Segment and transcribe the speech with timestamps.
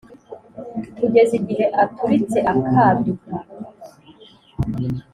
[0.99, 3.33] kugeza igihe aturitse akaduka.'